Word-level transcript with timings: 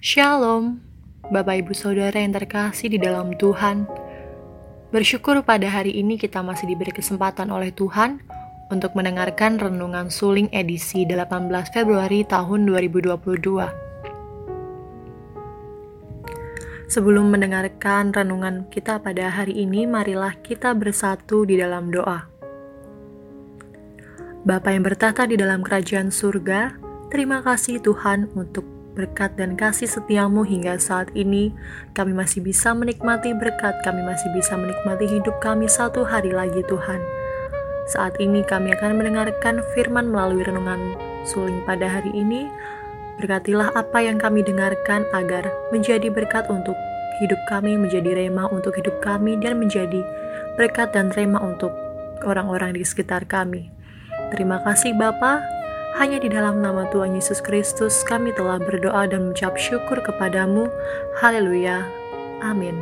Shalom, 0.00 0.80
Bapak 1.28 1.60
Ibu 1.60 1.76
Saudara 1.76 2.16
yang 2.16 2.32
terkasih 2.32 2.88
di 2.88 2.96
dalam 2.96 3.36
Tuhan. 3.36 3.84
Bersyukur 4.96 5.44
pada 5.44 5.68
hari 5.68 5.92
ini 5.92 6.16
kita 6.16 6.40
masih 6.40 6.72
diberi 6.72 6.88
kesempatan 6.88 7.52
oleh 7.52 7.68
Tuhan 7.68 8.24
untuk 8.72 8.96
mendengarkan 8.96 9.60
renungan 9.60 10.08
suling 10.08 10.48
edisi 10.56 11.04
18 11.04 11.52
Februari 11.68 12.24
tahun 12.24 12.64
2022. 12.64 13.12
Sebelum 16.88 17.28
mendengarkan 17.28 18.16
renungan 18.16 18.72
kita 18.72 19.04
pada 19.04 19.28
hari 19.28 19.52
ini, 19.52 19.84
marilah 19.84 20.32
kita 20.40 20.72
bersatu 20.72 21.44
di 21.44 21.60
dalam 21.60 21.92
doa. 21.92 22.24
Bapa 24.48 24.72
yang 24.72 24.80
bertata 24.80 25.28
di 25.28 25.36
dalam 25.36 25.60
kerajaan 25.60 26.08
surga, 26.08 26.80
terima 27.12 27.44
kasih 27.44 27.84
Tuhan 27.84 28.32
untuk 28.32 28.79
berkat 28.94 29.34
dan 29.38 29.54
kasih 29.54 29.86
setiamu 29.86 30.42
hingga 30.42 30.76
saat 30.76 31.10
ini 31.14 31.54
kami 31.94 32.12
masih 32.14 32.42
bisa 32.42 32.74
menikmati 32.74 33.32
berkat, 33.34 33.78
kami 33.86 34.02
masih 34.02 34.28
bisa 34.34 34.58
menikmati 34.58 35.06
hidup 35.06 35.38
kami 35.38 35.70
satu 35.70 36.02
hari 36.02 36.34
lagi 36.34 36.60
Tuhan. 36.66 37.00
Saat 37.90 38.18
ini 38.22 38.46
kami 38.46 38.70
akan 38.74 39.02
mendengarkan 39.02 39.62
firman 39.74 40.10
melalui 40.10 40.46
renungan 40.46 40.94
suling 41.26 41.62
pada 41.66 41.90
hari 41.90 42.14
ini. 42.14 42.46
Berkatilah 43.18 43.74
apa 43.76 44.00
yang 44.00 44.16
kami 44.16 44.40
dengarkan 44.40 45.04
agar 45.12 45.50
menjadi 45.74 46.08
berkat 46.08 46.48
untuk 46.48 46.78
hidup 47.20 47.36
kami, 47.52 47.76
menjadi 47.76 48.16
rema 48.16 48.48
untuk 48.48 48.72
hidup 48.80 48.96
kami, 49.04 49.36
dan 49.42 49.60
menjadi 49.60 50.00
berkat 50.56 50.96
dan 50.96 51.12
rema 51.12 51.36
untuk 51.42 51.74
orang-orang 52.24 52.72
di 52.72 52.82
sekitar 52.86 53.28
kami. 53.28 53.68
Terima 54.32 54.62
kasih 54.64 54.96
Bapak, 54.96 55.59
hanya 55.98 56.22
di 56.22 56.30
dalam 56.30 56.62
nama 56.62 56.86
Tuhan 56.94 57.18
Yesus 57.18 57.42
Kristus 57.42 58.06
kami 58.06 58.30
telah 58.36 58.62
berdoa 58.62 59.10
dan 59.10 59.30
mengucap 59.30 59.58
syukur 59.58 59.98
kepadamu. 59.98 60.70
Haleluya. 61.18 61.82
Amin. 62.46 62.78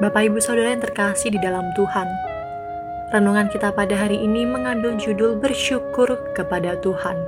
Bapak 0.00 0.32
Ibu 0.32 0.40
Saudara 0.40 0.72
yang 0.72 0.82
terkasih 0.82 1.30
di 1.36 1.38
dalam 1.38 1.68
Tuhan, 1.76 2.08
renungan 3.12 3.52
kita 3.52 3.70
pada 3.70 3.94
hari 3.94 4.18
ini 4.18 4.48
mengandung 4.48 4.96
judul 4.96 5.36
bersyukur 5.38 6.08
kepada 6.32 6.74
Tuhan. 6.80 7.20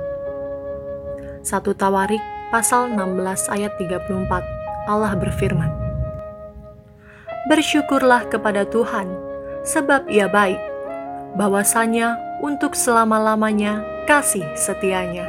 Satu 1.45 1.77
Tawarik 1.77 2.19
pasal 2.49 2.91
16 2.97 3.53
ayat 3.53 3.71
34 3.77 4.89
Allah 4.89 5.13
berfirman, 5.13 5.71
Bersyukurlah 7.45 8.25
kepada 8.27 8.65
Tuhan, 8.65 9.05
sebab 9.61 10.09
ia 10.09 10.25
baik, 10.25 10.57
bahwasanya 11.37 12.24
untuk 12.43 12.75
selama-lamanya 12.75 13.83
kasih 14.09 14.43
setianya. 14.57 15.27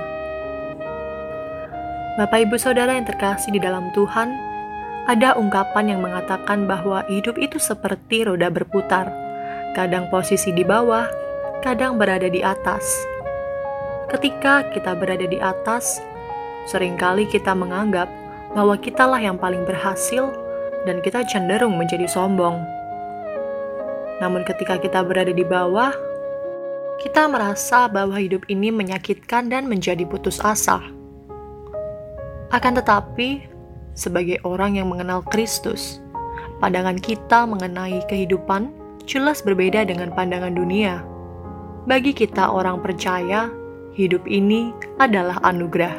Bapak 2.16 2.48
Ibu 2.48 2.56
Saudara 2.56 2.96
yang 2.96 3.04
terkasih 3.04 3.52
di 3.52 3.60
dalam 3.60 3.92
Tuhan, 3.92 4.32
ada 5.06 5.36
ungkapan 5.36 5.92
yang 5.92 6.00
mengatakan 6.00 6.64
bahwa 6.64 7.04
hidup 7.12 7.36
itu 7.36 7.60
seperti 7.60 8.24
roda 8.24 8.48
berputar, 8.48 9.12
kadang 9.76 10.08
posisi 10.08 10.50
di 10.50 10.64
bawah, 10.64 11.06
kadang 11.60 12.00
berada 12.00 12.26
di 12.26 12.40
atas. 12.40 12.82
Ketika 14.08 14.64
kita 14.72 14.96
berada 14.96 15.28
di 15.28 15.36
atas, 15.36 16.00
sering 16.66 16.96
kali 16.96 17.28
kita 17.28 17.52
menganggap 17.52 18.08
bahwa 18.56 18.74
kitalah 18.80 19.20
yang 19.20 19.36
paling 19.36 19.62
berhasil 19.68 20.32
dan 20.88 21.04
kita 21.04 21.20
cenderung 21.28 21.76
menjadi 21.76 22.08
sombong. 22.08 22.64
Namun 24.24 24.46
ketika 24.48 24.80
kita 24.80 25.04
berada 25.04 25.36
di 25.36 25.44
bawah, 25.44 25.92
kita 26.96 27.28
merasa 27.28 27.84
bahwa 27.92 28.16
hidup 28.16 28.48
ini 28.48 28.72
menyakitkan 28.72 29.52
dan 29.52 29.68
menjadi 29.68 30.08
putus 30.08 30.40
asa. 30.40 30.80
Akan 32.48 32.72
tetapi, 32.72 33.44
sebagai 33.92 34.40
orang 34.48 34.80
yang 34.80 34.88
mengenal 34.88 35.20
Kristus, 35.28 36.00
pandangan 36.56 36.96
kita 36.96 37.44
mengenai 37.44 38.00
kehidupan 38.08 38.72
jelas 39.04 39.44
berbeda 39.44 39.84
dengan 39.84 40.08
pandangan 40.16 40.56
dunia. 40.56 41.04
Bagi 41.84 42.16
kita, 42.16 42.48
orang 42.48 42.80
percaya, 42.80 43.52
hidup 43.92 44.24
ini 44.24 44.72
adalah 44.96 45.36
anugerah. 45.44 45.94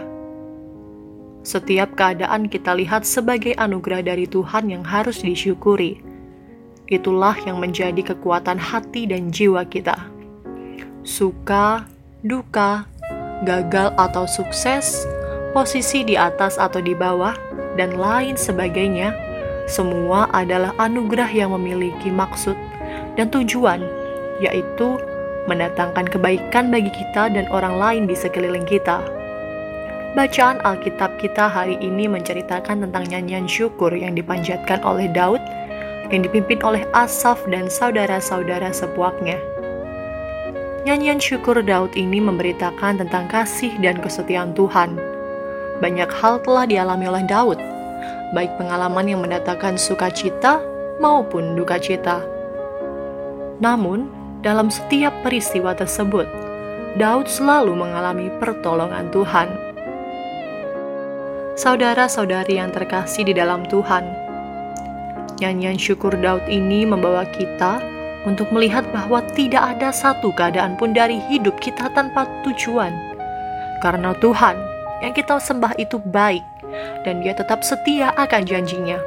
Setiap 1.45 1.95
keadaan 1.95 2.49
kita 2.51 2.75
lihat 2.75 3.07
sebagai 3.07 3.55
anugerah 3.55 4.03
dari 4.03 4.27
Tuhan 4.27 4.67
yang 4.67 4.83
harus 4.83 5.23
disyukuri. 5.23 6.03
Itulah 6.91 7.37
yang 7.47 7.63
menjadi 7.63 8.15
kekuatan 8.15 8.59
hati 8.59 9.07
dan 9.07 9.31
jiwa 9.31 9.63
kita 9.63 10.06
suka, 11.07 11.87
duka, 12.27 12.83
gagal 13.47 13.95
atau 13.95 14.27
sukses, 14.27 15.07
posisi 15.55 16.03
di 16.03 16.19
atas 16.19 16.59
atau 16.59 16.83
di 16.83 16.91
bawah, 16.91 17.31
dan 17.79 17.95
lain 17.95 18.35
sebagainya, 18.35 19.15
semua 19.71 20.27
adalah 20.35 20.75
anugerah 20.75 21.31
yang 21.31 21.55
memiliki 21.55 22.11
maksud 22.11 22.59
dan 23.15 23.31
tujuan, 23.31 23.87
yaitu 24.43 24.99
mendatangkan 25.47 26.11
kebaikan 26.11 26.67
bagi 26.67 26.91
kita 26.91 27.31
dan 27.31 27.47
orang 27.55 27.79
lain 27.79 28.03
di 28.03 28.13
sekeliling 28.13 28.67
kita. 28.67 28.99
Bacaan 30.11 30.59
Alkitab 30.67 31.23
kita 31.23 31.47
hari 31.47 31.79
ini 31.79 32.11
menceritakan 32.11 32.83
tentang 32.83 33.07
nyanyian 33.07 33.47
syukur 33.47 33.95
yang 33.95 34.11
dipanjatkan 34.11 34.83
oleh 34.83 35.07
Daud, 35.07 35.39
yang 36.11 36.25
dipimpin 36.25 36.59
oleh 36.67 36.83
Asaf 36.91 37.39
dan 37.47 37.71
saudara-saudara 37.71 38.75
sepuaknya. 38.75 39.56
Nyanyian 40.87 41.19
syukur 41.19 41.59
Daud 41.59 41.99
ini 41.99 42.23
memberitakan 42.23 43.03
tentang 43.03 43.27
kasih 43.27 43.75
dan 43.83 43.99
kesetiaan 43.99 44.55
Tuhan. 44.55 44.95
Banyak 45.83 46.07
hal 46.15 46.39
telah 46.47 46.63
dialami 46.63 47.11
oleh 47.11 47.27
Daud, 47.27 47.59
baik 48.31 48.55
pengalaman 48.55 49.03
yang 49.03 49.19
mendatangkan 49.19 49.75
sukacita 49.75 50.63
maupun 51.03 51.59
duka 51.59 51.75
cita. 51.75 52.23
Namun, 53.59 54.07
dalam 54.39 54.71
setiap 54.71 55.11
peristiwa 55.27 55.75
tersebut, 55.75 56.23
Daud 56.95 57.27
selalu 57.27 57.75
mengalami 57.75 58.31
pertolongan 58.39 59.11
Tuhan. 59.11 59.51
Saudara-saudari 61.59 62.63
yang 62.63 62.71
terkasih 62.71 63.27
di 63.27 63.35
dalam 63.35 63.67
Tuhan, 63.67 64.07
nyanyian 65.43 65.75
syukur 65.75 66.15
Daud 66.15 66.47
ini 66.47 66.87
membawa 66.87 67.27
kita 67.27 67.96
untuk 68.27 68.51
melihat 68.51 68.83
bahwa 68.91 69.23
tidak 69.31 69.79
ada 69.79 69.95
satu 69.95 70.35
keadaan 70.35 70.75
pun 70.75 70.91
dari 70.91 71.23
hidup 71.31 71.55
kita 71.63 71.87
tanpa 71.95 72.27
tujuan. 72.43 72.91
Karena 73.79 74.11
Tuhan 74.19 74.59
yang 74.99 75.15
kita 75.15 75.39
sembah 75.39 75.79
itu 75.79 75.95
baik 76.03 76.43
dan 77.07 77.23
dia 77.23 77.31
tetap 77.31 77.63
setia 77.63 78.11
akan 78.19 78.43
janjinya. 78.43 78.99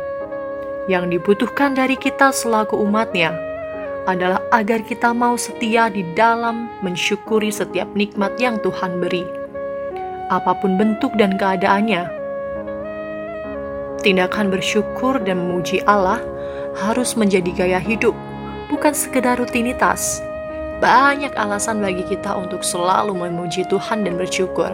Yang 0.89 1.21
dibutuhkan 1.21 1.77
dari 1.77 1.95
kita 2.01 2.33
selaku 2.33 2.81
umatnya 2.81 3.37
adalah 4.09 4.41
agar 4.57 4.81
kita 4.81 5.13
mau 5.13 5.37
setia 5.37 5.93
di 5.93 6.03
dalam 6.17 6.73
mensyukuri 6.81 7.53
setiap 7.53 7.93
nikmat 7.93 8.33
yang 8.41 8.57
Tuhan 8.65 8.99
beri. 8.99 9.23
Apa 10.33 10.57
pun 10.57 10.81
bentuk 10.81 11.13
dan 11.21 11.37
keadaannya, 11.37 12.09
tindakan 14.01 14.49
bersyukur 14.49 15.21
dan 15.21 15.45
memuji 15.45 15.85
Allah 15.85 16.23
harus 16.81 17.19
menjadi 17.19 17.51
gaya 17.53 17.81
hidup 17.83 18.15
bukan 18.71 18.95
sekedar 18.95 19.37
rutinitas. 19.37 20.23
Banyak 20.81 21.37
alasan 21.37 21.83
bagi 21.85 22.07
kita 22.09 22.33
untuk 22.39 22.65
selalu 22.65 23.13
memuji 23.13 23.69
Tuhan 23.69 24.07
dan 24.07 24.17
bersyukur. 24.17 24.73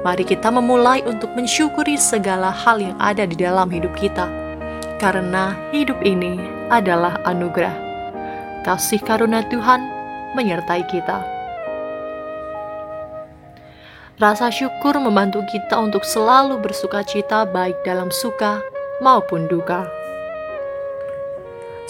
Mari 0.00 0.24
kita 0.24 0.48
memulai 0.48 1.04
untuk 1.04 1.28
mensyukuri 1.36 2.00
segala 2.00 2.48
hal 2.48 2.80
yang 2.80 2.96
ada 2.96 3.28
di 3.28 3.36
dalam 3.36 3.68
hidup 3.68 3.92
kita, 4.00 4.24
karena 4.96 5.52
hidup 5.76 6.00
ini 6.00 6.40
adalah 6.72 7.20
anugerah. 7.28 7.76
Kasih 8.64 9.04
karunia 9.04 9.44
Tuhan 9.52 9.84
menyertai 10.40 10.88
kita. 10.88 11.20
Rasa 14.16 14.48
syukur 14.48 14.96
membantu 14.96 15.44
kita 15.52 15.76
untuk 15.76 16.04
selalu 16.04 16.56
bersuka 16.64 17.04
cita, 17.04 17.44
baik 17.44 17.76
dalam 17.84 18.08
suka 18.08 18.64
maupun 19.04 19.48
duka 19.52 19.99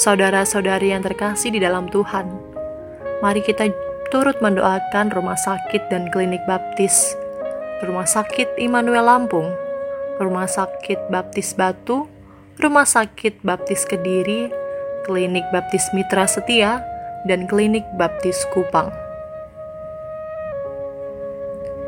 saudara-saudari 0.00 0.96
yang 0.96 1.04
terkasih 1.04 1.52
di 1.52 1.60
dalam 1.60 1.84
Tuhan, 1.92 2.24
mari 3.20 3.44
kita 3.44 3.68
turut 4.08 4.40
mendoakan 4.40 5.12
rumah 5.12 5.36
sakit 5.36 5.92
dan 5.92 6.08
klinik 6.08 6.40
baptis, 6.48 7.12
rumah 7.84 8.08
sakit 8.08 8.48
Immanuel 8.56 9.04
Lampung, 9.04 9.52
rumah 10.16 10.48
sakit 10.48 11.12
baptis 11.12 11.52
Batu, 11.52 12.08
rumah 12.56 12.88
sakit 12.88 13.44
baptis 13.44 13.84
Kediri, 13.84 14.48
klinik 15.04 15.44
baptis 15.52 15.84
Mitra 15.92 16.24
Setia, 16.24 16.80
dan 17.28 17.44
klinik 17.44 17.84
baptis 18.00 18.48
Kupang. 18.56 18.88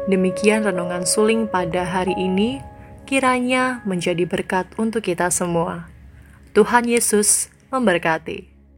Demikian 0.04 0.68
renungan 0.68 1.08
suling 1.08 1.48
pada 1.48 1.88
hari 1.88 2.12
ini, 2.20 2.60
kiranya 3.08 3.80
menjadi 3.88 4.28
berkat 4.28 4.68
untuk 4.76 5.08
kita 5.08 5.32
semua. 5.32 5.88
Tuhan 6.52 6.84
Yesus 6.84 7.51
memberkati. 7.72 8.51